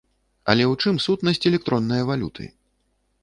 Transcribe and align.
Але 0.51 0.63
ў 0.71 0.85
чым 0.85 0.95
сутнасць 1.05 1.45
электроннае 1.51 2.01
валюты? 2.13 2.49